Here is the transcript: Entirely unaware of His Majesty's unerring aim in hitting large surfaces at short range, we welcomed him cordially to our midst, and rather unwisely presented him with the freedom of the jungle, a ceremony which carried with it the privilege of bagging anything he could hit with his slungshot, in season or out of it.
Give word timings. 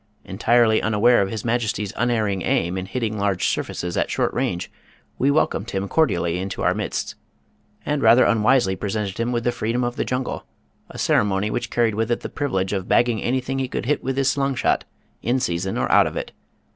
Entirely 0.25 0.81
unaware 0.81 1.21
of 1.21 1.29
His 1.29 1.45
Majesty's 1.45 1.93
unerring 1.95 2.41
aim 2.41 2.75
in 2.75 2.87
hitting 2.87 3.19
large 3.19 3.47
surfaces 3.47 3.95
at 3.95 4.09
short 4.09 4.33
range, 4.33 4.71
we 5.19 5.29
welcomed 5.29 5.69
him 5.69 5.87
cordially 5.87 6.43
to 6.49 6.63
our 6.63 6.73
midst, 6.73 7.13
and 7.85 8.01
rather 8.01 8.23
unwisely 8.25 8.75
presented 8.75 9.19
him 9.19 9.31
with 9.31 9.43
the 9.43 9.51
freedom 9.51 9.83
of 9.83 9.97
the 9.97 10.03
jungle, 10.03 10.47
a 10.89 10.97
ceremony 10.97 11.51
which 11.51 11.69
carried 11.69 11.93
with 11.93 12.09
it 12.09 12.21
the 12.21 12.29
privilege 12.29 12.73
of 12.73 12.87
bagging 12.87 13.21
anything 13.21 13.59
he 13.59 13.67
could 13.67 13.85
hit 13.85 14.03
with 14.03 14.17
his 14.17 14.33
slungshot, 14.35 14.85
in 15.21 15.39
season 15.39 15.77
or 15.77 15.87
out 15.91 16.07
of 16.07 16.17
it. 16.17 16.31